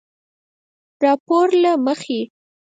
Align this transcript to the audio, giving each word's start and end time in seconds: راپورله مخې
راپورله 1.03 1.71
مخې 1.85 2.19